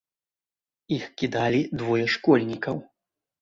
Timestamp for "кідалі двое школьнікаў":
1.23-2.81